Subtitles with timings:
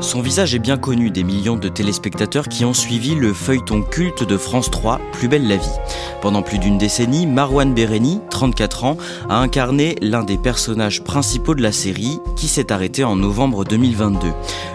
[0.00, 4.24] Son visage est bien connu des millions de téléspectateurs qui ont suivi le feuilleton culte
[4.24, 5.78] de France 3, Plus belle la vie.
[6.22, 8.96] Pendant plus d'une décennie, Marwan Bereni, 34 ans,
[9.28, 14.28] a incarné l'un des personnages principaux de la série qui s'est arrêté en novembre 2022.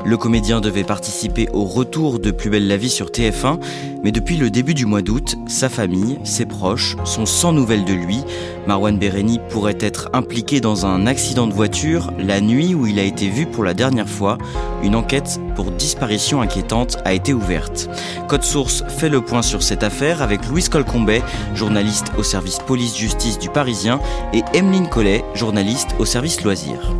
[0.06, 3.60] Le comédien devait participer au retour de Plus belle la vie sur TF1,
[4.04, 7.94] mais depuis le début du mois d'août, sa famille, ses proches sont sans nouvelles de
[7.94, 8.24] lui.
[8.68, 13.04] Marwan Bereni pourrait être impliqué dans un accident de voiture la nuit où il a
[13.04, 14.38] été vu pour la dernière fois.
[14.84, 17.90] Une enquête pour disparition inquiétante a été ouverte.
[18.28, 21.22] Code Source fait le point sur cette affaire avec Louise Colcombet,
[21.54, 24.00] journaliste au service police-justice du Parisien,
[24.34, 26.96] et Emeline Collet, journaliste au service loisirs.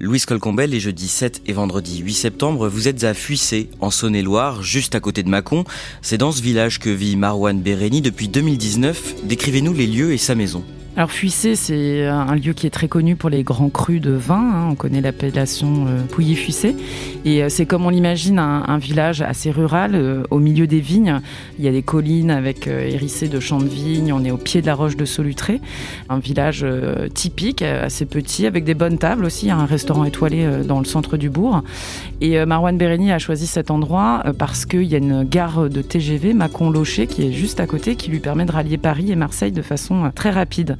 [0.00, 4.62] Louise Colcombet, les jeudis 7 et vendredi 8 septembre, vous êtes à Fuissé, en Saône-et-Loire,
[4.62, 5.64] juste à côté de Mâcon.
[6.02, 9.24] C'est dans ce village que vit Marwan Bereni depuis 2019.
[9.24, 10.62] Décrivez-nous les lieux et sa maison.
[10.98, 14.34] Alors Fuissé, c'est un lieu qui est très connu pour les grands crus de vin.
[14.34, 14.68] Hein.
[14.72, 16.74] On connaît l'appellation euh, Pouilly-Fuissé.
[17.24, 21.20] Et euh, c'est comme on l'imagine, un, village assez rural, euh, au milieu des vignes.
[21.60, 24.12] Il y a des collines avec hérissées de champs de vignes.
[24.12, 25.60] On est au pied de la roche de Solutré.
[26.08, 26.66] Un village
[27.14, 29.52] typique, assez petit, avec des bonnes tables aussi.
[29.52, 31.62] Un restaurant étoilé dans le centre du bourg.
[32.20, 37.06] Et Marwan a choisi cet endroit parce qu'il y a une gare de TGV, Mâcon-Locher,
[37.06, 40.10] qui est juste à côté, qui lui permet de rallier Paris et Marseille de façon
[40.12, 40.76] très rapide.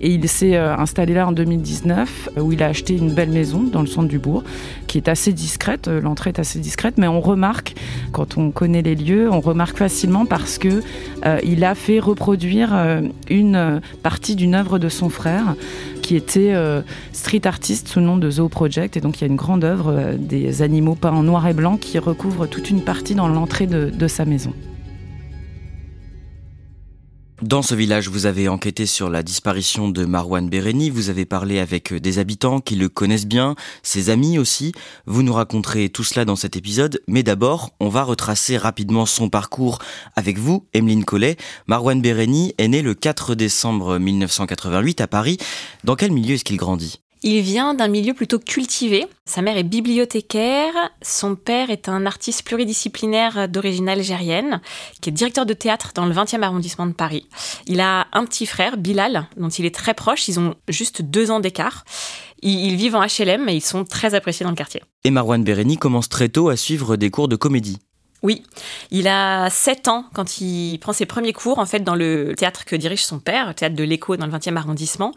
[0.00, 3.62] Et il s'est euh, installé là en 2019, où il a acheté une belle maison
[3.62, 4.42] dans le centre du bourg,
[4.86, 5.88] qui est assez discrète.
[5.88, 7.74] Euh, l'entrée est assez discrète, mais on remarque,
[8.12, 10.82] quand on connaît les lieux, on remarque facilement parce que
[11.26, 12.70] euh, il a fait reproduire
[13.28, 15.54] une partie d'une œuvre de son frère
[16.02, 16.54] qui était
[17.12, 18.96] street artiste sous le nom de Zoo Project.
[18.96, 21.76] Et donc il y a une grande œuvre des animaux peints en noir et blanc
[21.76, 24.52] qui recouvre toute une partie dans l'entrée de sa maison.
[27.42, 31.58] Dans ce village, vous avez enquêté sur la disparition de Marwan Bereni, vous avez parlé
[31.58, 34.72] avec des habitants qui le connaissent bien, ses amis aussi.
[35.06, 39.30] Vous nous raconterez tout cela dans cet épisode, mais d'abord, on va retracer rapidement son
[39.30, 39.78] parcours
[40.16, 41.38] avec vous, Emeline Collet.
[41.66, 45.38] Marwan Bereni est né le 4 décembre 1988 à Paris.
[45.82, 47.00] Dans quel milieu est-ce qu'il grandit?
[47.22, 49.06] Il vient d'un milieu plutôt cultivé.
[49.26, 50.72] Sa mère est bibliothécaire,
[51.02, 54.60] son père est un artiste pluridisciplinaire d'origine algérienne,
[55.00, 57.28] qui est directeur de théâtre dans le 20e arrondissement de Paris.
[57.66, 61.30] Il a un petit frère, Bilal, dont il est très proche, ils ont juste deux
[61.30, 61.84] ans d'écart.
[62.42, 64.82] Ils vivent en HLM et ils sont très appréciés dans le quartier.
[65.04, 67.78] Et Marwan Bereni commence très tôt à suivre des cours de comédie.
[68.22, 68.42] Oui,
[68.90, 72.66] il a 7 ans quand il prend ses premiers cours en fait dans le théâtre
[72.66, 75.14] que dirige son père, le théâtre de l'Écho dans le 20e arrondissement.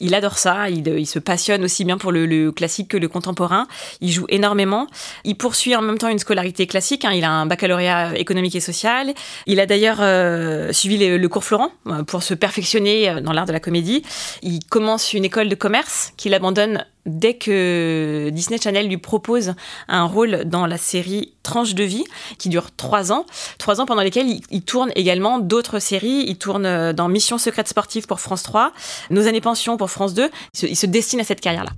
[0.00, 3.66] Il adore ça, il, se passionne aussi bien pour le, classique que le contemporain.
[4.00, 4.86] Il joue énormément.
[5.24, 7.04] Il poursuit en même temps une scolarité classique.
[7.04, 7.12] Hein.
[7.12, 9.12] Il a un baccalauréat économique et social.
[9.46, 13.46] Il a d'ailleurs euh, suivi le cours Florent euh, pour se perfectionner euh, dans l'art
[13.46, 14.02] de la comédie.
[14.42, 19.54] Il commence une école de commerce qu'il abandonne dès que Disney Channel lui propose
[19.88, 22.04] un rôle dans la série Tranche de vie,
[22.38, 23.24] qui dure trois ans,
[23.58, 26.24] trois ans pendant lesquels il, tourne également d'autres séries.
[26.26, 28.72] Il tourne euh, dans Mission secrète sportive pour France 3,
[29.10, 30.28] Nos années pension pour France 2.
[30.62, 31.70] Il se, destine à cette carrière-là.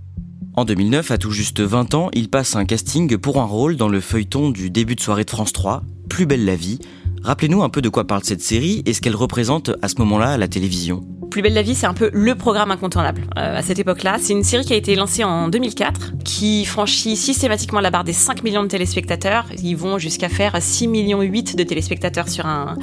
[0.54, 3.88] En 2009, à tout juste 20 ans, il passe un casting pour un rôle dans
[3.88, 6.78] le feuilleton du début de soirée de France 3, Plus belle la vie.
[7.22, 10.32] Rappelez-nous un peu de quoi parle cette série et ce qu'elle représente à ce moment-là
[10.32, 11.04] à la télévision.
[11.30, 14.16] Plus belle la vie, c'est un peu le programme incontournable euh, à cette époque-là.
[14.18, 18.14] C'est une série qui a été lancée en 2004, qui franchit systématiquement la barre des
[18.14, 19.44] 5 millions de téléspectateurs.
[19.62, 22.76] Ils vont jusqu'à faire 6 millions 8 de téléspectateurs sur un,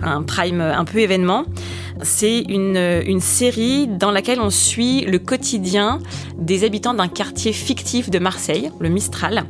[0.00, 1.44] un prime un peu événement.
[2.02, 2.76] C'est une,
[3.06, 6.00] une série dans laquelle on suit le quotidien
[6.36, 9.44] des habitants d'un quartier fictif de Marseille, le Mistral.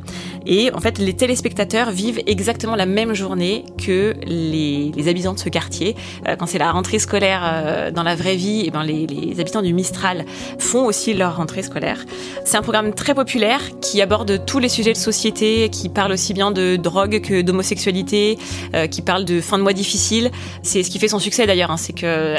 [0.45, 5.49] Et en fait, les téléspectateurs vivent exactement la même journée que les, habitants de ce
[5.49, 5.95] quartier.
[6.27, 9.39] Euh, quand c'est la rentrée scolaire euh, dans la vraie vie, et eh ben les,
[9.39, 10.25] habitants du Mistral
[10.59, 12.05] font aussi leur rentrée scolaire.
[12.45, 16.33] C'est un programme très populaire qui aborde tous les sujets de société, qui parle aussi
[16.33, 18.37] bien de drogue que d'homosexualité,
[18.75, 20.31] euh, qui parle de fin de mois difficile.
[20.61, 21.93] C'est ce qui fait son succès d'ailleurs, hein, c'est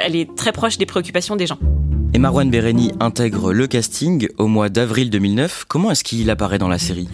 [0.04, 1.58] qu'elle est très proche des préoccupations des gens.
[2.16, 5.64] Et Marwan Bereni intègre le casting au mois d'avril 2009.
[5.66, 7.08] Comment est-ce qu'il apparaît dans la série?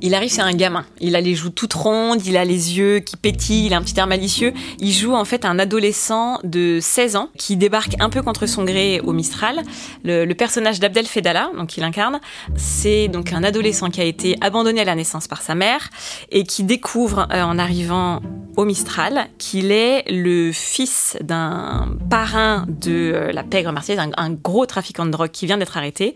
[0.00, 0.84] Il arrive, c'est un gamin.
[1.00, 3.82] Il a les joues toutes rondes, il a les yeux qui pétillent, il a un
[3.82, 4.52] petit air malicieux.
[4.78, 8.64] Il joue en fait un adolescent de 16 ans qui débarque un peu contre son
[8.64, 9.62] gré au Mistral.
[10.04, 12.20] Le, personnage d'Abdel Fedala, donc il incarne,
[12.54, 15.90] c'est donc un adolescent qui a été abandonné à la naissance par sa mère
[16.30, 18.20] et qui découvre euh, en arrivant
[18.56, 24.66] au Mistral qu'il est le fils d'un parrain de euh, la pègre marseillaise, un, gros
[24.66, 26.14] trafiquant de drogue qui vient d'être arrêté.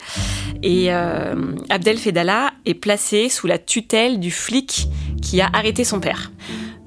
[0.62, 1.34] Et euh,
[1.70, 4.88] Abdel Fedala est placé sous la tutelle du flic
[5.20, 6.30] qui a arrêté son père.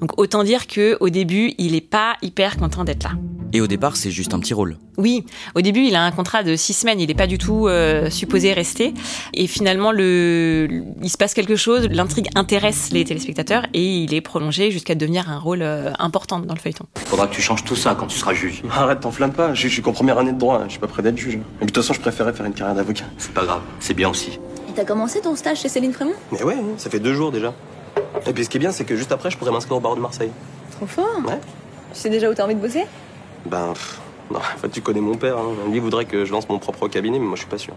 [0.02, 3.12] Donc autant dire que au début, il n'est pas hyper content d'être là.
[3.52, 4.76] Et au départ, c'est juste un petit rôle.
[4.96, 6.98] Oui, au début, il a un contrat de six semaines.
[6.98, 8.94] Il n'est pas du tout euh, supposé rester.
[9.32, 10.66] Et finalement, le...
[11.02, 11.86] il se passe quelque chose.
[11.88, 16.54] L'intrigue intéresse les téléspectateurs et il est prolongé jusqu'à devenir un rôle euh, important dans
[16.54, 16.86] le feuilleton.
[17.06, 18.62] Faudra que tu changes tout ça quand tu seras juge.
[18.72, 19.54] Arrête, t'enflamme pas.
[19.54, 20.62] Je, suis qu'en première année de droit.
[20.64, 21.34] Je suis pas prêt d'être juge.
[21.34, 23.04] Et de toute façon, je préférais faire une carrière d'avocat.
[23.18, 23.60] C'est pas grave.
[23.78, 24.40] C'est bien aussi.
[24.68, 26.14] Et t'as commencé ton stage chez Céline Frémont?
[26.32, 27.54] Mais ouais, ça fait deux jours déjà.
[28.26, 29.96] Et puis ce qui est bien, c'est que juste après, je pourrais m'inscrire au barreau
[29.96, 30.30] de Marseille.
[30.72, 31.38] Trop fort Ouais.
[31.92, 32.84] Tu sais déjà où t'as envie de bosser?
[33.46, 33.74] Ben,
[34.30, 35.36] non, enfin, tu connais mon père.
[35.36, 35.54] Hein.
[35.70, 37.74] Lui voudrait que je lance mon propre cabinet, mais moi je suis pas sûr.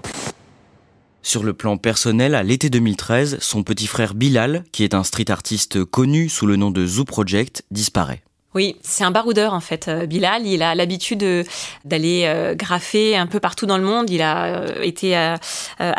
[1.22, 5.32] Sur le plan personnel, à l'été 2013, son petit frère Bilal, qui est un street
[5.32, 8.22] artiste connu sous le nom de Zoo Project, disparaît.
[8.56, 9.90] Oui, c'est un baroudeur en fait.
[9.90, 11.46] Euh, Bilal, il a l'habitude
[11.84, 14.10] d'aller euh, graffer un peu partout dans le monde.
[14.10, 15.38] Il a euh, été à,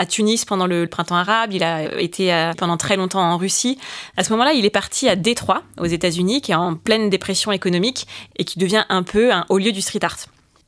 [0.09, 1.53] Tunis pendant le printemps arabe.
[1.53, 3.79] Il a été pendant très longtemps en Russie.
[4.17, 7.53] À ce moment-là, il est parti à Détroit, aux États-Unis, qui est en pleine dépression
[7.53, 8.07] économique
[8.39, 10.17] et qui devient un peu un haut lieu du street art.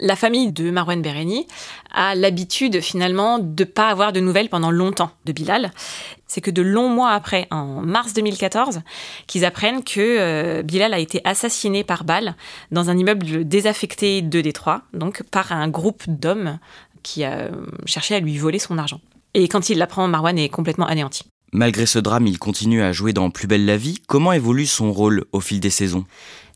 [0.00, 1.48] La famille de Marwan Bereni
[1.90, 5.72] a l'habitude finalement de pas avoir de nouvelles pendant longtemps de Bilal.
[6.28, 8.82] C'est que de longs mois après, en mars 2014,
[9.26, 12.36] qu'ils apprennent que euh, Bilal a été assassiné par balle
[12.70, 16.60] dans un immeuble désaffecté de Détroit, donc par un groupe d'hommes
[17.02, 17.48] qui a
[17.84, 19.00] cherché à lui voler son argent.
[19.34, 21.24] Et quand il l'apprend, Marwan est complètement anéanti.
[21.52, 23.98] Malgré ce drame, il continue à jouer dans Plus belle la vie.
[24.06, 26.04] Comment évolue son rôle au fil des saisons?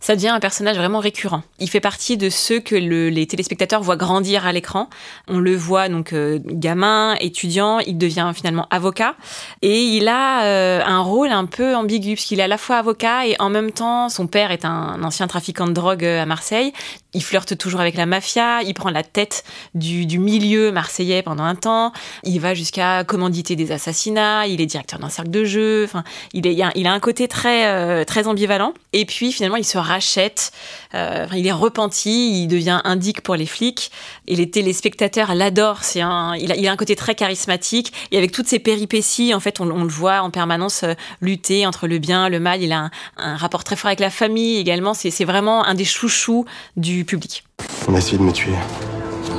[0.02, 1.42] Ça devient un personnage vraiment récurrent.
[1.60, 4.90] Il fait partie de ceux que les téléspectateurs voient grandir à l'écran.
[5.28, 9.14] On le voit donc euh, gamin, étudiant, il devient finalement avocat
[9.62, 13.26] et il a euh, un rôle un peu ambigu puisqu'il est à la fois avocat
[13.26, 16.72] et en même temps son père est un ancien trafiquant de drogue euh, à Marseille.
[17.14, 19.44] Il flirte toujours avec la mafia, il prend la tête
[19.74, 21.92] du, milieu marseillais pendant un temps,
[22.24, 26.46] il va jusqu'à commanditer des assassinats, il est directeur d'un cercle de jeu, enfin, il,
[26.62, 28.72] a, un côté très, très ambivalent.
[28.92, 30.52] Et puis finalement, il se rachète,
[30.94, 33.90] euh, il est repenti, il devient indique pour les flics,
[34.26, 35.80] et les téléspectateurs l'adorent.
[35.96, 39.66] Un, il a, un côté très charismatique, et avec toutes ces péripéties, en fait, on,
[39.66, 42.62] le voit en permanence euh, lutter entre le bien, le mal.
[42.62, 44.94] Il a un, rapport très fort avec la famille également.
[44.94, 46.44] C'est vraiment un des chouchous
[46.76, 47.44] du public.
[47.88, 48.54] On a essayé de me tuer.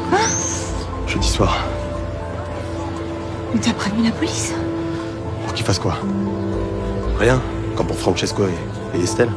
[0.09, 0.19] Quoi
[1.07, 1.57] Jeudi soir.
[3.53, 4.53] Mais t'as prévenu la police
[5.45, 5.97] Pour qu'il fasse quoi?
[7.19, 7.41] Rien,
[7.75, 8.43] comme pour Francesco
[8.95, 9.29] et Estelle.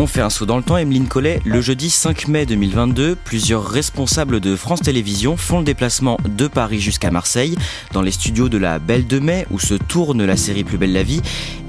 [0.00, 1.40] On fait un saut dans le temps, Emeline Collet.
[1.44, 6.78] Le jeudi 5 mai 2022, plusieurs responsables de France Télévisions font le déplacement de Paris
[6.78, 7.56] jusqu'à Marseille,
[7.92, 10.92] dans les studios de la Belle de Mai, où se tourne la série Plus belle
[10.92, 11.20] la vie.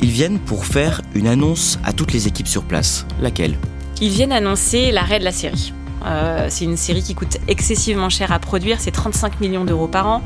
[0.03, 3.07] Ils viennent pour faire une annonce à toutes les équipes sur place.
[3.19, 3.57] Laquelle?
[4.01, 5.73] Ils viennent annoncer l'arrêt de la série.
[6.05, 10.07] Euh, c'est une série qui coûte excessivement cher à produire, c'est 35 millions d'euros par
[10.07, 10.21] an.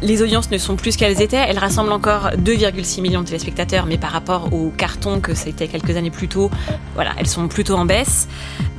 [0.00, 3.86] Les audiences ne sont plus ce qu'elles étaient, elles rassemblent encore 2,6 millions de téléspectateurs,
[3.86, 6.50] mais par rapport au carton que ça a été quelques années plus tôt,
[6.94, 8.28] voilà, elles sont plutôt en baisse.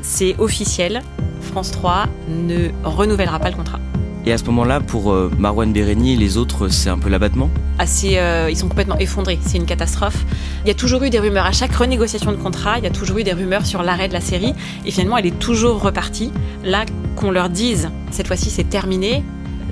[0.02, 1.02] C'est officiel,
[1.42, 3.80] France 3 ne renouvellera pas le contrat.
[4.28, 7.50] Et à ce moment-là, pour euh, Marwan et les autres, c'est un peu l'abattement?
[7.80, 10.26] Assez, euh, Ils sont complètement effondrés, c'est une catastrophe.
[10.66, 12.90] Il y a toujours eu des rumeurs, à chaque renégociation de contrat, il y a
[12.90, 14.54] toujours eu des rumeurs sur l'arrêt de la série,
[14.86, 16.34] et finalement elle est toujours repartie.
[16.66, 16.84] Là,
[17.16, 19.24] qu'on leur dise, cette fois-ci c'est terminé,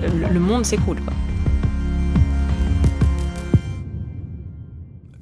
[0.02, 1.02] le, monde s'écoule.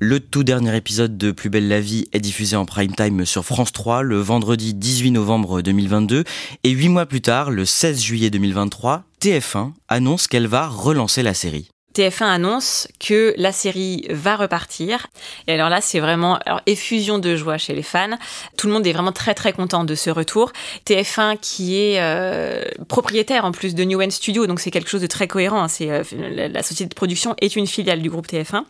[0.06, 3.46] Le tout dernier épisode de Plus belle la vie est diffusé en prime time sur
[3.46, 6.26] France 3 le vendredi 18 novembre 2022
[6.66, 11.34] et huit mois plus tard, le 16 juillet 2023, TF1 annonce qu'elle va relancer la
[11.34, 11.70] série.
[11.96, 15.08] TF1 annonce que la série va repartir.
[15.48, 18.18] Et alors là, c'est vraiment effusion de joie chez les fans.
[18.58, 20.52] Tout le monde est vraiment très très content de ce retour.
[20.86, 25.02] TF1 qui est euh, propriétaire en plus de New End Studio, donc c'est quelque chose
[25.02, 25.64] de très cohérent.
[25.64, 25.68] Hein.
[25.68, 26.04] C'est euh,
[26.52, 28.64] la, société de production est une filiale du groupe TF1.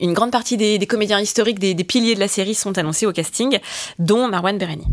[0.00, 3.12] Une grande partie des, comédiens historiques, des, des, piliers de la série sont annoncés au
[3.12, 3.58] casting,
[3.98, 4.84] dont Marwan Bereni.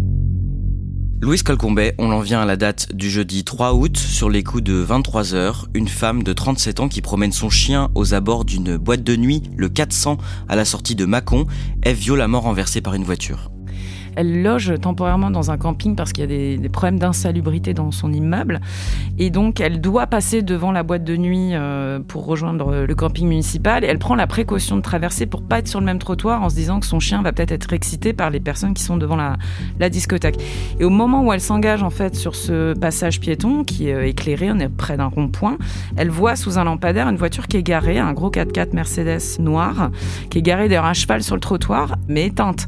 [1.21, 4.63] Louise Colcombet, on en vient à la date du jeudi 3 août, sur les coups
[4.63, 9.03] de 23h, une femme de 37 ans qui promène son chien aux abords d'une boîte
[9.03, 10.17] de nuit, le 400,
[10.49, 11.47] à la sortie de Mâcon,
[11.83, 13.49] est violemment renversée par une voiture.
[14.15, 18.11] Elle loge temporairement dans un camping parce qu'il y a des, problèmes d'insalubrité dans son
[18.11, 18.59] immeuble.
[19.17, 23.27] Et donc, elle doit passer devant la boîte de nuit euh, pour rejoindre le camping
[23.27, 23.83] municipal.
[23.83, 26.49] Et elle prend la précaution de traverser pour pas être sur le même trottoir en
[26.49, 29.15] se disant que son chien va peut-être être excité par les personnes qui sont devant
[29.15, 30.37] la, discothèque.
[30.79, 34.07] Et au moment où elle s'engage en fait sur ce passage piéton qui est euh,
[34.07, 35.57] éclairé, on est près d'un rond-point,
[35.95, 39.91] elle voit sous un lampadaire une voiture qui est garée, un gros 4x4 Mercedes noir,
[40.29, 42.67] qui est garée d'ailleurs à cheval sur le trottoir, mais éteinte.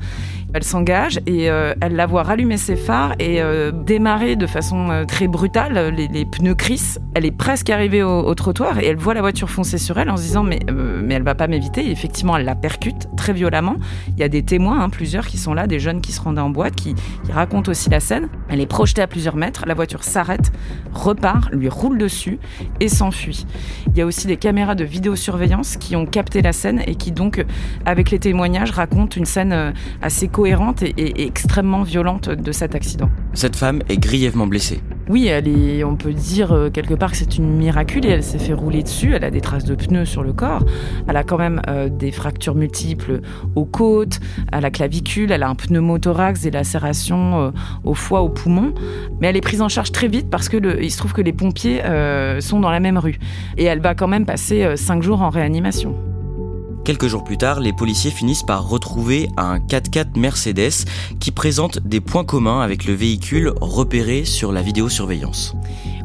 [0.58, 4.90] Elle s'engage et euh, elle la voit rallumer ses phares et euh, démarrer de façon
[4.90, 5.94] euh, très brutale.
[5.94, 7.00] Les, pneus crissent.
[7.14, 10.18] Elle est presque arrivée au, trottoir et elle voit la voiture foncer sur elle en
[10.18, 10.60] se disant mais,
[11.04, 11.92] mais elle va pas m'éviter.
[11.92, 13.76] Effectivement, elle la percute très violemment.
[14.10, 16.42] Il y a des témoins, hein, plusieurs qui sont là, des jeunes qui se rendaient
[16.42, 16.96] en boîte, qui
[17.32, 18.28] racontent aussi la scène.
[18.50, 19.64] Elle est projetée à plusieurs mètres.
[19.68, 20.52] La voiture s'arrête,
[20.92, 22.40] repart, lui roule dessus
[22.80, 23.46] et s'enfuit.
[23.86, 27.12] Il y a aussi des caméras de vidéosurveillance qui ont capté la scène et qui
[27.12, 27.46] donc,
[27.86, 30.47] avec les témoignages, racontent une scène assez cohérente
[30.82, 33.10] et, et, extrêmement violente de cet accident.
[33.34, 34.82] Cette femme est grièvement blessée.
[35.10, 38.24] Oui, elle est, on peut dire euh, quelque part que c'est une miracle et elle
[38.24, 39.14] s'est fait rouler dessus.
[39.14, 40.66] Elle a des traces de pneus sur le corps.
[41.08, 43.22] Elle a quand même euh, des fractures multiples
[43.56, 44.20] aux côtes,
[44.52, 45.32] à la clavicule.
[45.32, 47.52] Elle a un pneumothorax, des lacérations euh,
[47.86, 48.74] au foie, au poumon.
[49.22, 51.22] Mais elle est prise en charge très vite parce que le, il se trouve que
[51.22, 53.18] les pompiers euh, sont dans la même rue.
[53.58, 55.96] Et elle va quand même passer cinq jours en réanimation.
[56.88, 60.86] Quelques jours plus tard, les policiers finissent par retrouver un 4x4 Mercedes
[61.20, 65.54] qui présente des points communs avec le véhicule repéré sur la vidéosurveillance.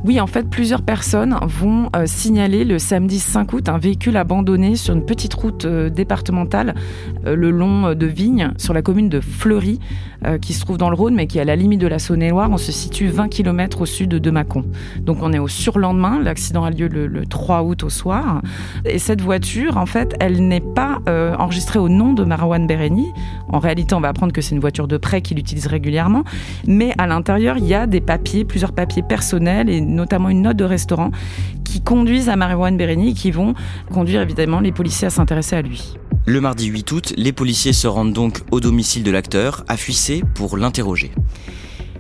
[0.05, 4.75] Oui, en fait, plusieurs personnes vont euh, signaler le samedi 5 août un véhicule abandonné
[4.75, 6.75] sur une petite route euh, départementale
[7.25, 9.79] euh, le long de Vignes, sur la commune de Fleury,
[10.41, 12.49] qui se trouve dans le Rhône, mais qui est à la limite de la Saône-et-Loire.
[12.49, 14.65] On se situe 20 km au sud de Mâcon.
[15.01, 16.21] Donc on est au surlendemain.
[16.21, 18.41] L'accident a lieu le, 3 août au soir.
[18.85, 23.12] Et cette voiture, en fait, elle n'est pas euh, enregistrée au nom de Marwan Bereni.
[23.49, 26.25] En réalité, on va apprendre que c'est une voiture de prêt qu'il utilise régulièrement.
[26.67, 30.57] Mais à l'intérieur, il y a des papiers, plusieurs papiers personnels et notamment une note
[30.57, 31.11] de restaurant
[31.64, 33.55] qui conduisent à Marwan Bereni et qui vont
[33.93, 35.95] conduire évidemment les policiers à s'intéresser à lui.
[36.26, 40.23] Le mardi 8 août, les policiers se rendent donc au domicile de l'acteur, à Fuissé,
[40.35, 41.11] pour l'interroger.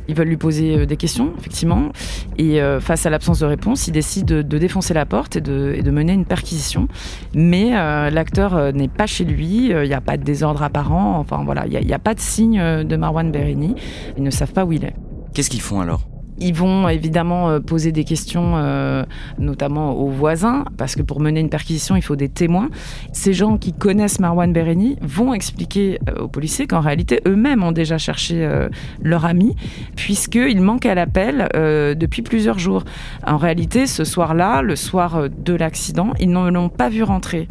[0.08, 1.90] Ils veulent lui poser euh, des questions, effectivement.
[2.38, 5.90] Et euh, face à l'absence de réponse, ils décident de, défoncer la porte et de,
[5.90, 6.88] mener une perquisition.
[7.34, 11.42] Mais euh, l'acteur n'est pas chez lui, il n'y a pas de désordre apparent, enfin
[11.44, 13.74] voilà, il n'y a, pas de signe de Marwan Berini.
[14.16, 14.94] Ils ne savent pas où il est.
[15.34, 16.11] Qu'est-ce qu'ils font alors?
[16.42, 19.04] Ils vont évidemment euh, poser des questions, euh,
[19.38, 22.68] notamment aux voisins, parce que pour mener une perquisition, il faut des témoins.
[23.12, 27.72] Ces gens qui connaissent Marwan Bereni vont expliquer euh, aux policiers qu'en réalité, eux-mêmes ont
[27.72, 28.32] déjà cherché
[29.02, 29.54] leur ami,
[29.96, 31.48] puisqu'ils manquent à l'appel
[31.96, 32.84] depuis plusieurs jours.
[33.26, 37.48] En réalité, ce soir-là, le soir de l'accident, ils ne l'ont pas vu rentrer.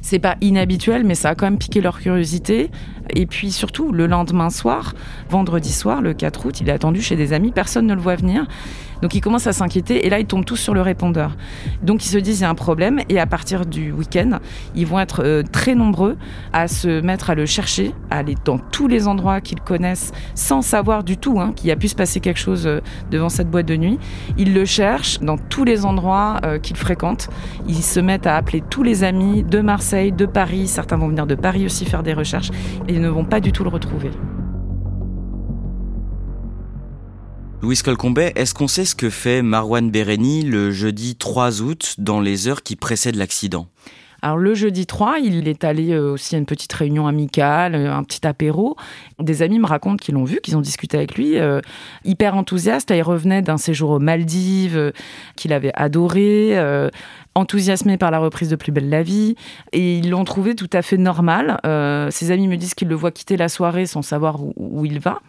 [0.00, 2.70] C'est pas inhabituel, mais ça a quand même piqué leur curiosité.
[3.10, 4.94] Et puis surtout, le lendemain soir,
[5.30, 8.16] vendredi soir, le 4 août, il est attendu chez des amis, personne ne le voit
[8.16, 8.46] venir.
[9.02, 11.36] Donc ils commencent à s'inquiéter et là ils tombent tous sur le répondeur.
[11.82, 14.38] Donc ils se disent il y a un problème et à partir du week-end,
[14.74, 16.16] ils vont être euh, très nombreux
[16.52, 20.62] à se mettre à le chercher, à aller dans tous les endroits qu'ils connaissent sans
[20.62, 23.66] savoir du tout hein, qu'il a pu se passer quelque chose euh, devant cette boîte
[23.66, 23.98] de nuit.
[24.36, 27.28] Ils le cherchent dans tous les endroits euh, qu'ils fréquentent.
[27.66, 30.68] Ils se mettent à appeler tous les amis de Marseille, de Paris.
[30.68, 32.50] Certains vont venir de Paris aussi faire des recherches
[32.88, 34.10] et ils ne vont pas du tout le retrouver.
[37.60, 42.20] Louis Colcombet, est-ce qu'on sait ce que fait Marwan Bereni le jeudi 3 août dans
[42.20, 43.66] les heures qui précèdent l'accident?
[44.22, 47.92] Alors le jeudi 3, il est allé euh, aussi à une petite réunion amicale, euh,
[47.92, 48.76] un petit apéro.
[49.20, 51.60] Des amis me racontent qu'ils l'ont vu, qu'ils ont discuté avec lui, euh,
[52.04, 52.90] hyper enthousiaste.
[52.90, 54.92] Il revenait d'un séjour aux Maldives
[55.36, 56.56] qu'il avait adoré,
[57.34, 59.34] enthousiasmé par la reprise de Plus belle la vie,
[59.72, 61.58] et ils l'ont trouvé tout à fait normal.
[62.10, 65.20] Ses amis me disent qu'ils le voient quitter la soirée sans savoir où il va.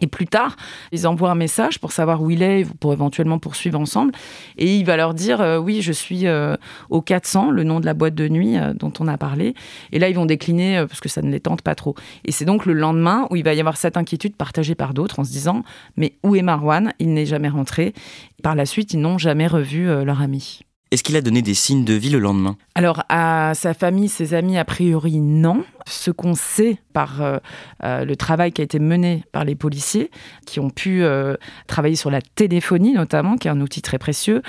[0.00, 0.56] Et plus tard,
[0.92, 4.12] ils envoient un message pour savoir où il est, pour éventuellement poursuivre ensemble.
[4.58, 6.56] Et il va leur dire euh, Oui, je suis euh,
[6.90, 9.54] au 400, le nom de la boîte de nuit euh, dont on a parlé.
[9.92, 11.94] Et là, ils vont décliner euh, parce que ça ne les tente pas trop.
[12.24, 15.18] Et c'est donc le lendemain où il va y avoir cette inquiétude partagée par d'autres
[15.18, 15.62] en se disant
[15.96, 16.92] Mais où est Marwan?
[16.98, 17.94] Il n'est jamais rentré.
[18.42, 20.65] Par la suite, ils n'ont jamais revu leur ami.
[20.92, 22.56] Est-ce qu'il a donné des signes de vie le lendemain?
[22.76, 25.64] Alors, à sa famille, ses amis, a priori, non.
[25.84, 27.38] Ce qu'on sait par euh,
[27.82, 30.10] euh, le travail qui a été mené par les policiers,
[30.46, 31.34] qui ont pu euh,
[31.66, 34.42] travailler sur la téléphonie notamment, qui est un outil très précieux,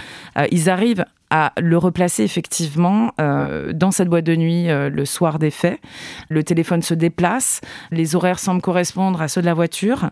[0.51, 5.39] ils arrivent à le replacer effectivement euh, dans cette boîte de nuit euh, le soir
[5.39, 5.79] des faits.
[6.29, 10.09] Le téléphone se déplace, les horaires semblent correspondre à ceux de la voiture.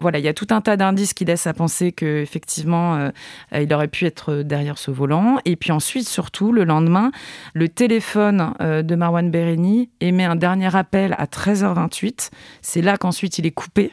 [0.00, 3.10] Voilà, il y a tout un tas d'indices qui laissent à penser que effectivement euh,
[3.58, 5.38] il aurait pu être derrière ce volant.
[5.44, 7.12] Et puis ensuite, surtout le lendemain,
[7.54, 12.30] le téléphone de Marwan Bereni émet un dernier appel à 13h28.
[12.62, 13.90] C'est là qu'ensuite il est coupé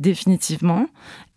[0.00, 0.86] définitivement.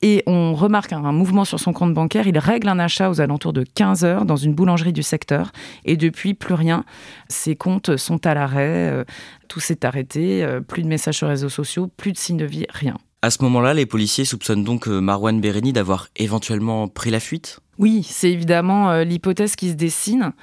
[0.01, 2.27] Et on remarque un, mouvement sur son compte bancaire.
[2.27, 5.51] Il règle un achat aux alentours de 15 heures dans une boulangerie du secteur.
[5.86, 6.84] Et depuis, plus rien.
[7.29, 8.89] Ses comptes sont à l'arrêt.
[8.91, 9.03] Euh,
[9.48, 10.43] tout s'est arrêté.
[10.43, 12.98] Euh, plus de messages sur les réseaux sociaux, plus de signes de vie, rien.
[13.22, 17.62] À ce moment-là, les policiers soupçonnent donc euh, Marwan Bereni d'avoir éventuellement pris la fuite?
[17.80, 20.34] Oui, c'est évidemment l'hypothèse qui se dessine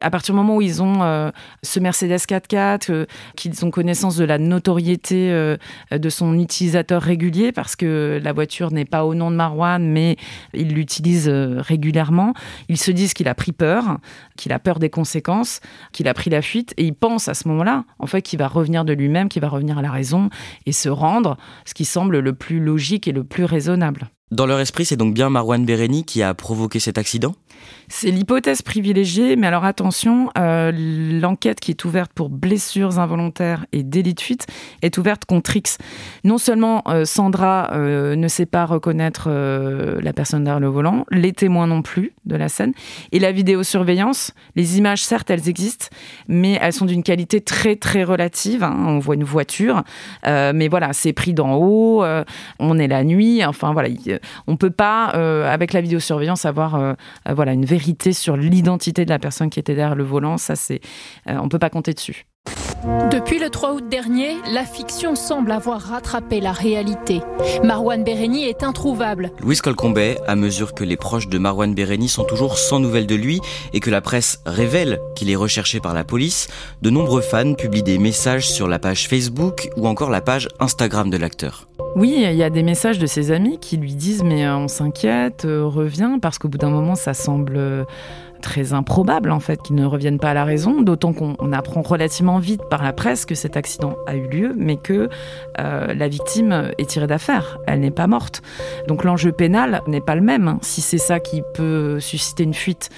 [0.00, 1.30] à partir du moment où ils ont euh,
[1.62, 5.56] ce Mercedes 4x4, euh, qu'ils ont connaissance de la notoriété euh,
[5.90, 10.16] de son utilisateur régulier, parce que la voiture n'est pas au nom de Marwan, mais
[10.54, 12.34] il l'utilise régulièrement,
[12.68, 13.98] ils se disent qu'il a pris peur,
[14.36, 15.60] qu'il a peur des conséquences,
[15.92, 18.48] qu'il a pris la fuite, et ils pensent à ce moment-là, en fait, qu'il va
[18.48, 20.30] revenir de lui-même, qu'il va revenir à la raison
[20.66, 24.10] et se rendre, ce qui semble le plus logique et le plus raisonnable.
[24.30, 27.34] Dans leur esprit, c'est donc bien Marwan Bereni qui a provoqué cet accident?
[27.88, 33.82] C'est l'hypothèse privilégiée, mais alors attention, euh, l'enquête qui est ouverte pour blessures involontaires et
[33.82, 34.46] délit de fuite
[34.82, 35.78] est ouverte contre X.
[36.22, 41.32] Non seulement euh, Sandra euh, ne sait pas reconnaître la personne derrière le volant, les
[41.32, 42.72] témoins non plus de la scène,
[43.12, 45.86] et la vidéosurveillance, les images certes elles existent,
[46.28, 48.62] mais elles sont d'une qualité très très relative.
[48.62, 48.76] Hein.
[48.86, 49.82] On voit une voiture,
[50.24, 52.04] mais voilà, c'est pris d'en haut,
[52.58, 53.88] on est la nuit, enfin voilà,
[54.46, 55.06] on peut pas
[55.50, 56.96] avec la vidéosurveillance avoir
[57.28, 60.38] voilà une vérité sur l'identité de la personne qui était derrière le volant.
[60.38, 60.80] Ça, c'est,
[61.28, 62.26] euh, on peut pas compter dessus.
[62.84, 67.20] Depuis le 3 août dernier, la fiction semble avoir rattrapé la réalité.
[67.64, 69.32] Marwan Bereni est introuvable.
[69.40, 73.16] Louise Colcombet, à mesure que les proches de Marwan Bereni sont toujours sans nouvelles de
[73.16, 73.40] lui
[73.72, 76.46] et que la presse révèle qu'il est recherché par la police,
[76.80, 81.10] de nombreux fans publient des messages sur la page Facebook ou encore la page Instagram
[81.10, 81.68] de l'acteur.
[81.96, 84.68] Oui, il y a des messages de ses amis qui lui disent mais euh, on
[84.68, 87.84] s'inquiète, euh, reviens parce qu'au bout d'un moment ça semble euh,
[88.40, 92.38] très improbable en fait qu'ils ne reviennent pas à la raison, d'autant qu'on apprend relativement
[92.38, 95.08] vite par la presse que cet accident a eu lieu, mais que
[95.58, 98.42] euh, la victime est tirée d'affaire, elle n'est pas morte.
[98.86, 100.48] Donc l'enjeu pénal n'est pas le même.
[100.48, 100.58] Hein.
[100.62, 102.90] Si c'est ça qui peut susciter une fuite,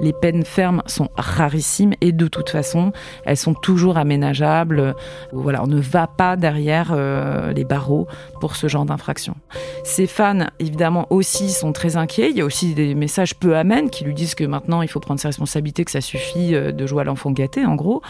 [0.00, 2.92] les peines fermes sont rarissimes et de toute façon,
[3.24, 4.94] elles sont toujours aménageables.
[5.32, 8.06] Voilà, on ne va pas derrière euh, les barreaux
[8.40, 9.36] pour ce genre d'infraction.
[9.84, 12.30] Ses fans, évidemment, aussi sont très inquiets.
[12.30, 15.00] Il y a aussi des messages peu amènes qui lui disent que maintenant il faut
[15.00, 18.02] prendre ses responsabilités, que ça suffit euh, de jouer à l'enfant gâté, en gros.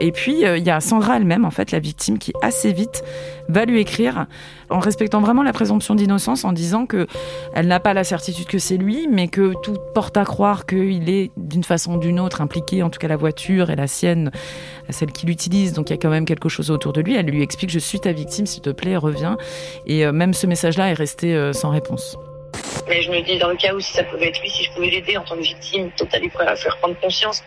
[0.00, 3.02] Et puis, euh, il y a Sandra elle-même, en fait, la victime, qui assez vite
[3.48, 4.26] va lui écrire
[4.74, 7.06] en respectant vraiment la présomption d'innocence, en disant que
[7.54, 11.08] elle n'a pas la certitude que c'est lui, mais que tout porte à croire qu'il
[11.08, 14.32] est d'une façon ou d'une autre impliqué, en tout cas la voiture et la sienne,
[14.90, 17.14] celle qu'il utilise, donc il y a quand même quelque chose autour de lui.
[17.14, 19.36] Elle lui explique Je suis ta victime, s'il te plaît, reviens.
[19.86, 22.16] Et euh, même ce message-là est resté sans réponse.
[22.88, 24.72] Mais je me dis, dans le cas où si ça pouvait être lui, si je
[24.72, 27.42] pouvais l'aider en tant que victime, totalement prêt à faire prendre conscience,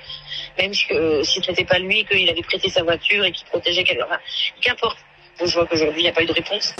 [0.57, 3.47] même si, euh, si ce n'était pas lui, qu'il avait prêté sa voiture et qu'il
[3.47, 4.05] protégeait quelqu'un.
[4.61, 4.97] Qu'importe.
[5.39, 6.73] Je vois qu'aujourd'hui, il n'y a pas eu de réponse.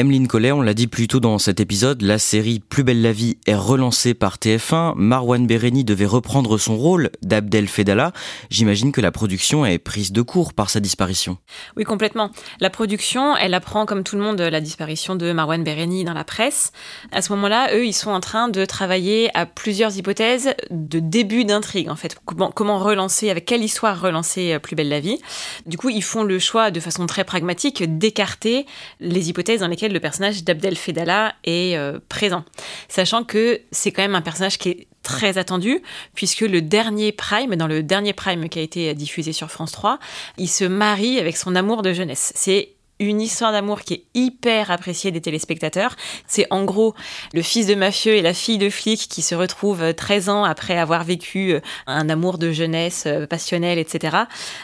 [0.00, 3.12] Emeline Collet, on l'a dit plus tôt dans cet épisode, la série Plus belle la
[3.12, 4.94] vie est relancée par TF1.
[4.96, 8.14] Marwan Bereni devait reprendre son rôle d'Abdel Fedala.
[8.48, 11.36] J'imagine que la production est prise de court par sa disparition.
[11.76, 12.30] Oui, complètement.
[12.60, 16.24] La production, elle apprend comme tout le monde la disparition de Marwan Bereni dans la
[16.24, 16.72] presse.
[17.12, 21.44] À ce moment-là, eux, ils sont en train de travailler à plusieurs hypothèses de début
[21.44, 22.16] d'intrigue, en fait.
[22.24, 25.18] Comment, comment relancer, avec quelle histoire relancer Plus belle la vie.
[25.66, 28.64] Du coup, ils font le choix de façon très pragmatique d'écarter
[28.98, 32.44] les hypothèses dans lesquelles le personnage d'Abdel Fedala est euh, présent.
[32.88, 35.80] Sachant que c'est quand même un personnage qui est très attendu,
[36.14, 39.98] puisque le dernier Prime, dans le dernier Prime qui a été diffusé sur France 3,
[40.38, 42.32] il se marie avec son amour de jeunesse.
[42.34, 45.96] C'est une histoire d'amour qui est hyper appréciée des téléspectateurs.
[46.26, 46.94] C'est en gros
[47.32, 50.78] le fils de mafieux et la fille de flic qui se retrouvent 13 ans après
[50.78, 54.16] avoir vécu euh, un amour de jeunesse euh, passionnel, etc.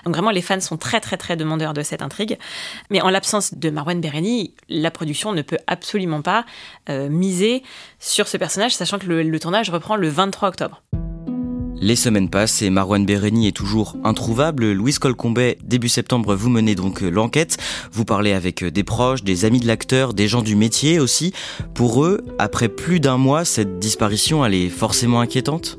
[0.04, 2.38] Donc vraiment, les fans sont très très très demandeurs de cette intrigue.
[2.90, 6.44] Mais en l'absence de Marwan Bereni, la production ne peut absolument pas
[6.90, 7.62] euh, miser
[7.98, 10.82] sur ce personnage, sachant que le tournage reprend le 23 octobre.
[11.78, 14.72] Les semaines passent et Marwan Bereni est toujours introuvable.
[14.72, 17.58] Louise Colcombet, début septembre, vous menez donc euh, l'enquête.
[17.92, 21.34] Vous parlez avec euh, des proches, des amis de l'acteur, des gens du métier aussi.
[21.74, 25.78] Pour eux, après plus d'un mois, cette disparition, elle est forcément inquiétante?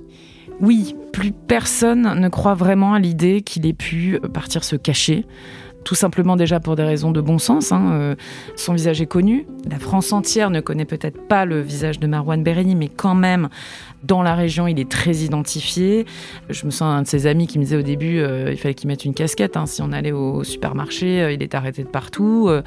[0.59, 5.25] Oui, plus personne ne croit vraiment à l'idée qu'il ait pu partir se cacher
[5.87, 7.71] tout simplement déjà pour des raisons de bon sens.
[7.71, 8.15] Hein, euh,
[8.57, 9.47] son visage est connu.
[9.71, 13.47] La France entière ne connaît peut-être pas le visage de Marwan Bereni, mais quand même,
[14.03, 16.05] Dans la région, il est très identifié.
[16.49, 18.75] Je me sens un de ses amis qui me disait au début, euh, il fallait
[18.75, 19.57] qu'il mette une casquette.
[19.57, 19.65] Hein.
[19.65, 22.45] Si on allait au supermarché, euh, il est arrêté de partout.
[22.47, 22.61] Euh.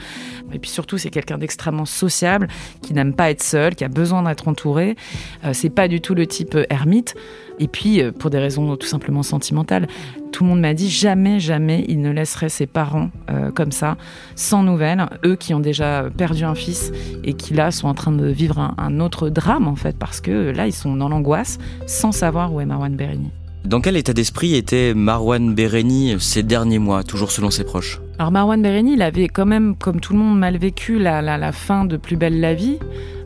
[0.52, 2.48] et puis surtout, c'est quelqu'un d'extrêmement sociable,
[2.82, 4.96] qui n'aime pas être seul, qui a besoin d'être entouré.
[5.52, 7.14] c'est pas du tout le type ermite.
[7.58, 9.86] Et puis, pour des raisons tout simplement sentimentales,
[10.32, 13.10] tout le monde m'a dit jamais, jamais il ne laisserait ses parents
[13.54, 13.98] comme ça,
[14.34, 15.06] sans nouvelles.
[15.26, 16.90] Eux qui ont déjà perdu un fils
[17.22, 20.22] et qui là sont en train de vivre un, un autre drame en fait, parce
[20.22, 21.20] que là ils sont dans l'angoisse
[21.86, 23.30] sans savoir où est Marwan Bereni.
[23.64, 28.00] Dans quel état d'esprit était Marwan Bereni ces derniers mois, toujours selon ses proches?
[28.18, 31.36] Alors Marwan Bereni, il avait quand même, comme tout le monde, mal vécu la, la,
[31.36, 32.78] la fin de Plus belle la vie.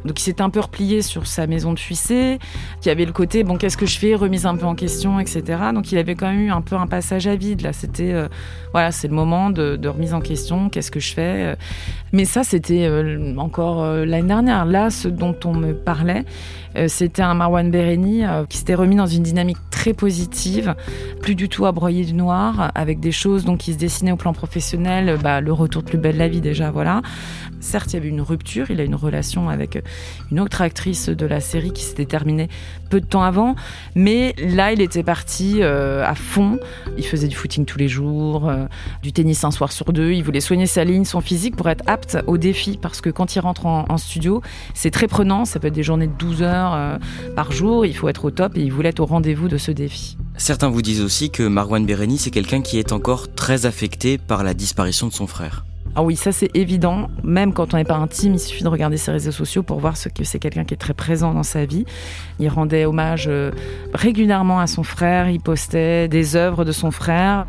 [0.04, 2.38] Donc il s'est un peu replié sur sa maison de Fuissé,
[2.80, 5.42] qui avait le côté bon qu'est-ce que je fais, remise un peu en question, etc.
[5.74, 7.62] Donc il avait quand même eu un peu un passage à vide.
[7.62, 8.28] Là, c'était euh,
[8.72, 11.56] voilà, c'est le moment de, remise en question, qu'est-ce que je fais.
[12.12, 14.64] Mais ça, c'était euh, encore euh, l'année dernière.
[14.64, 16.24] Là, ce dont on me parlait,
[16.88, 20.74] c'était un Marwan Bereni qui s'était remis dans une dynamique très positive,
[21.22, 24.16] plus du tout à broyer du noir, avec des choses donc qui se dessinaient au
[24.16, 27.00] plan professionnel, bah, le retour de plus belle la vie déjà, voilà.
[27.60, 29.84] Certes, il y avait une rupture, il a une relation avec
[30.30, 32.48] une autre actrice de la série qui s'était terminée
[32.90, 33.54] peu de temps avant,
[33.94, 36.58] mais là, il était parti euh, à fond.
[36.96, 38.66] Il faisait du footing tous les jours, euh,
[39.02, 40.12] du tennis un soir sur deux.
[40.12, 43.34] Il voulait soigner sa ligne, son physique pour être apte au défi, parce que quand
[43.34, 44.42] il rentre en, studio,
[44.74, 45.44] c'est très prenant.
[45.44, 46.98] Ça peut être des journées de 12 heures euh,
[47.36, 47.86] par jour.
[47.86, 50.16] Il faut être au top et il voulait être au rendez-vous de ce défi.
[50.36, 54.42] Certains vous disent aussi que Marwan Bereni, c'est quelqu'un qui est encore très affecté par
[54.42, 55.64] la disparition de son frère.
[55.96, 57.08] Ah oui, ça c'est évident.
[57.22, 59.96] Même quand on n'est pas intime, il suffit de regarder ses réseaux sociaux pour voir
[59.96, 61.84] ce que c'est quelqu'un qui est très présent dans sa vie.
[62.40, 63.52] Il rendait hommage euh,
[63.92, 67.46] régulièrement à son frère, il postait des œuvres de son frère.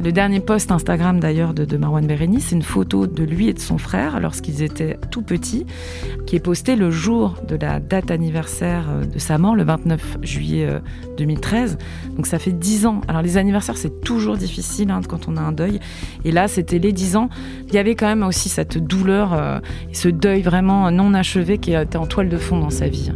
[0.00, 3.58] Le dernier post Instagram d'ailleurs de, Marwan Bereni, c'est une photo de lui et de
[3.58, 5.66] son frère lorsqu'ils étaient tout petits,
[6.24, 10.18] qui est postée le jour de la date anniversaire euh, de sa mort, le 29
[10.22, 10.68] juillet
[11.16, 11.78] 2013.
[11.80, 13.00] Euh, Donc ça fait 10 ans.
[13.08, 15.80] Alors les anniversaires, c'est toujours difficile hein, quand on a un deuil.
[16.24, 17.28] Et là, c'était les 10 ans.
[17.66, 19.58] Il y avait quand même aussi cette douleur, euh,
[19.92, 23.10] ce deuil vraiment non achevé qui était en toile de fond dans sa vie.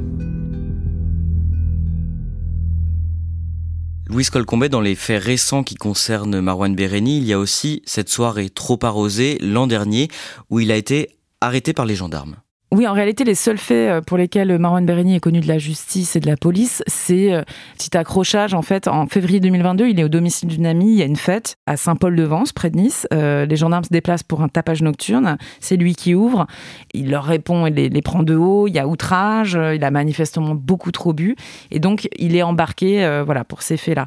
[4.13, 8.11] Louise Colcombet, dans les faits récents qui concernent Marwan Bereni, il y a aussi cette
[8.11, 10.09] soirée trop arrosée l'an dernier
[10.51, 12.37] où il a été arrêté par les gendarmes.
[12.73, 15.59] Oui, en réalité, les seuls faits euh, pour lesquels Marwan Bereni est connu de la
[15.59, 17.43] justice et de la police, c'est euh,
[17.77, 18.55] petit accrochage.
[18.55, 20.91] En fait, en février 2022, il est au domicile d'une amie.
[20.91, 23.07] Il y a une fête à Saint-Paul-de-Vence, près de Nice.
[23.13, 25.37] Euh, les gendarmes se déplacent pour un tapage nocturne.
[25.61, 26.47] C'est lui qui ouvre.
[26.95, 28.67] Il leur répond, il les, prend de haut.
[28.67, 29.53] Il y a outrage.
[29.53, 31.37] Il a manifestement beaucoup trop bu.
[31.73, 34.07] Et donc, il est embarqué voilà, pour ces faits-là.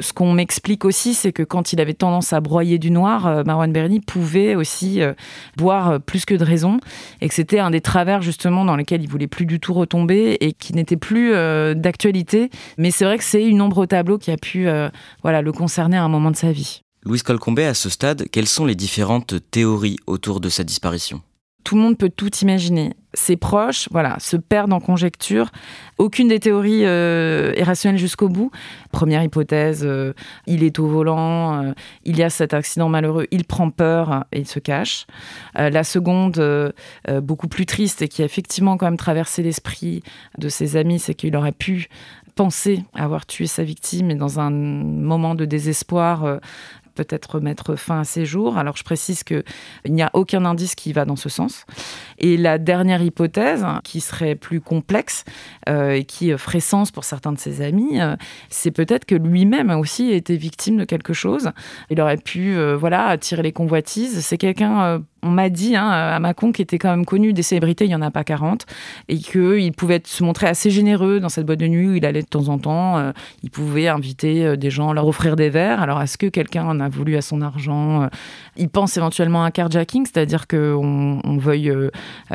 [0.00, 3.70] Ce qu'on m'explique aussi, c'est que quand il avait tendance à broyer du noir, Marwan
[3.70, 5.02] Bereni pouvait aussi
[5.58, 6.78] boire plus que de raison.
[7.20, 7.82] Et que c'était un des
[8.20, 12.50] justement dans lesquels il voulait plus du tout retomber et qui n'était plus euh, d'actualité.
[12.76, 14.88] Mais c'est vrai que c'est une ombre au tableau qui a pu euh,
[15.22, 16.82] voilà, le concerner à un moment de sa vie.
[17.04, 21.22] Louise Colcombet, à ce stade, quelles sont les différentes théories autour de sa disparition?
[21.68, 22.94] Tout le monde peut tout imaginer.
[23.12, 25.50] Ses proches, voilà, se perdent en conjecture.
[25.98, 28.50] Aucune des théories euh, est rationnelle jusqu'au bout.
[28.90, 30.14] Première hypothèse, euh,
[30.46, 31.72] il est au volant, euh,
[32.04, 35.06] il y a cet accident malheureux, il prend peur et il se cache.
[35.54, 36.72] la seconde,
[37.20, 40.02] beaucoup plus triste et qui a effectivement quand même traversé l'esprit
[40.38, 41.88] de ses amis, c'est qu'il aurait pu
[42.34, 46.38] penser avoir tué sa victime et dans un moment de désespoir
[46.98, 48.58] peut-être mettre fin à ses jours.
[48.58, 49.44] Alors je précise qu'il
[49.86, 51.64] n'y a aucun indice qui va dans ce sens.
[52.18, 55.24] Et la dernière hypothèse, qui serait plus complexe
[55.68, 58.16] euh, et qui ferait sens pour certains de ses amis, euh,
[58.50, 61.50] c'est peut-être que lui-même aussi été victime de quelque chose.
[61.90, 64.20] Il aurait pu euh, voilà attirer les convoitises.
[64.24, 67.84] C'est quelqu'un on m'a dit hein, à Macron qui était quand même connu des célébrités,
[67.84, 68.66] il n'y en a pas 40,
[69.08, 72.22] et qu'il pouvait se montrer assez généreux dans cette boîte de nuit où il allait
[72.22, 72.98] de temps en temps.
[72.98, 75.82] Euh, il pouvait inviter euh, des gens, leur offrir des verres.
[75.82, 78.06] Alors, est-ce que quelqu'un en a voulu à son argent euh,
[78.56, 81.72] Il pense éventuellement à un carjacking, c'est-à-dire qu'on on veuille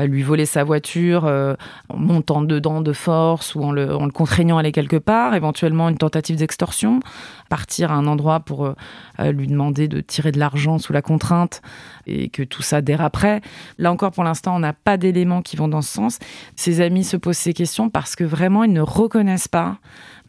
[0.01, 4.57] lui voler sa voiture en montant dedans de force ou en le, en le contraignant
[4.57, 6.99] à aller quelque part, éventuellement une tentative d'extorsion,
[7.49, 8.73] partir à un endroit pour
[9.19, 11.61] lui demander de tirer de l'argent sous la contrainte
[12.07, 13.41] et que tout ça déraperait.
[13.77, 16.19] Là encore, pour l'instant, on n'a pas d'éléments qui vont dans ce sens.
[16.55, 19.77] Ses amis se posent ces questions parce que vraiment, ils ne reconnaissent pas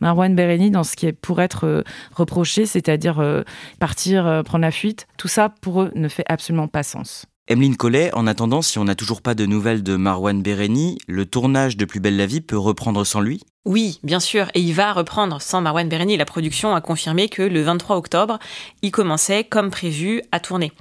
[0.01, 1.83] Marwan Bereni dans ce qui est pour être euh,
[2.13, 3.43] reproché, c'est-à-dire euh,
[3.79, 5.07] partir, euh, prendre la fuite.
[5.17, 7.27] Tout ça, pour eux, ne fait absolument pas sens.
[7.47, 11.27] Emeline Collet, en attendant, si on n'a toujours pas de nouvelles de Marwan Bereni, le
[11.27, 13.43] tournage de Plus belle la vie peut reprendre sans lui?
[13.67, 16.17] Oui, bien sûr, et il va reprendre sans Marwan Bereni.
[16.17, 18.39] La production a confirmé que le 23 octobre,
[18.81, 20.73] il commençait, comme prévu, à tourner.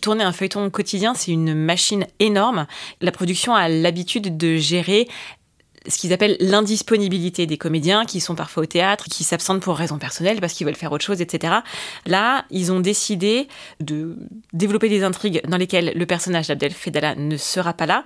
[0.00, 2.66] Tourner un feuilleton quotidien, c'est une machine énorme.
[3.00, 5.06] La production a l'habitude de gérer
[5.86, 9.98] ce qu'ils appellent l'indisponibilité des comédiens qui sont parfois au théâtre, qui s'absentent pour raisons
[9.98, 11.54] personnelles parce qu'ils veulent faire autre chose, etc.
[12.06, 13.48] Là, ils ont décidé
[13.80, 14.16] de
[14.52, 18.04] développer des intrigues dans lesquelles le personnage d'Abdel Fedala ne sera pas là.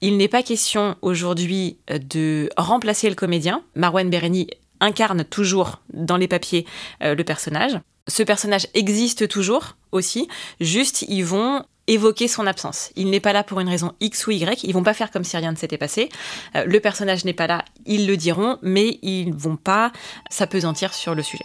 [0.00, 3.62] Il n'est pas question aujourd'hui de remplacer le comédien.
[3.74, 4.48] Marwan Bereni
[4.80, 6.66] incarne toujours dans les papiers
[7.02, 7.78] euh, le personnage.
[8.08, 10.26] Ce personnage existe toujours aussi,
[10.58, 12.90] juste ils vont évoquer son absence.
[12.96, 15.24] Il n'est pas là pour une raison X ou Y, ils vont pas faire comme
[15.24, 16.08] si rien ne s'était passé.
[16.54, 19.92] Euh, le personnage n'est pas là, ils le diront, mais ils vont pas
[20.30, 21.44] s'apesantir sur le sujet.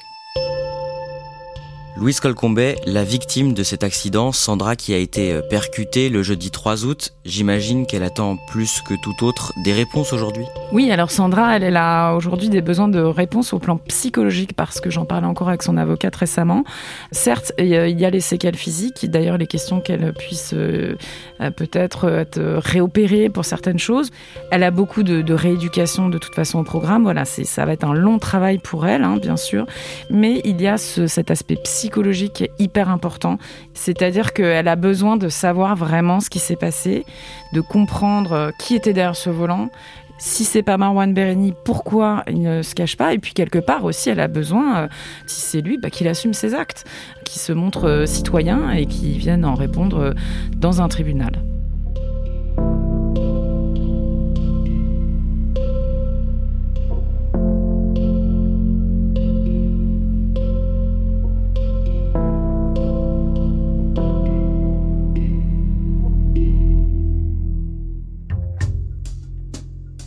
[1.97, 6.51] Louise Colcombet, la victime de cet accident, Sandra qui a été euh, percutée le jeudi
[6.51, 10.43] 3 août, j'imagine qu'elle attend plus que tout autre des réponses aujourd'hui.
[10.73, 14.89] Oui, alors Sandra, elle, a aujourd'hui des besoins de réponses au plan psychologique parce que
[14.89, 16.65] j'en parlais encore avec son avocate récemment.
[17.13, 20.97] Certes, il y a les séquelles physiques, d'ailleurs les questions qu'elle puisse euh,
[21.39, 24.09] euh, peut-être être réopérée pour certaines choses.
[24.51, 27.93] Elle a beaucoup de, rééducation de toute façon au programme, voilà, ça va être un
[27.93, 29.65] long travail pour elle, hein, bien sûr,
[30.09, 33.37] mais il y a ce, cet aspect psychologique psychologique hyper important.
[33.75, 37.05] C'est-à-dire qu'elle a besoin de savoir vraiment ce qui s'est passé,
[37.53, 39.69] de comprendre euh, qui était derrière ce volant.
[40.17, 43.83] Si c'est pas Marwan Bereni, pourquoi il ne se cache pas Et puis quelque part
[43.83, 44.87] aussi, elle a besoin, euh,
[45.27, 46.85] si c'est lui, bah, qu'il assume ses actes,
[47.23, 50.15] qu'il se montre euh, citoyen et qu'il vienne en répondre
[50.57, 51.43] dans un tribunal.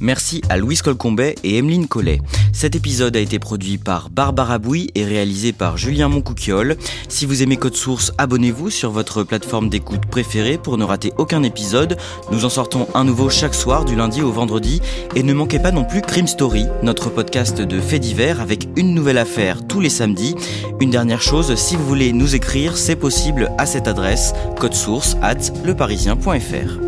[0.08, 2.22] Merci à Louise Colcombet et Emeline Collet.
[2.54, 6.78] Cet épisode a été produit par Barbara Bouy et réalisé par Julien Moncouquiole.
[7.10, 11.42] Si vous aimez Code Source, abonnez-vous sur votre plateforme d'écoute préférée pour ne rater aucun
[11.42, 11.98] épisode.
[12.32, 14.80] Nous en sortons un nouveau chaque soir du lundi au vendredi.
[15.14, 18.94] Et ne manquez pas non plus Crime Story, notre podcast de faits divers avec une
[18.94, 20.34] nouvelle affaire tous les samedis.
[20.80, 25.18] Une dernière chose, si vous voulez nous écrire, c'est possible à cette adresse, code source
[25.20, 26.87] at leparisien.fr.